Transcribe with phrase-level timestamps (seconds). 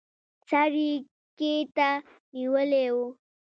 [0.49, 0.91] سر يې
[1.37, 1.89] کښته
[2.35, 2.97] نيولى و.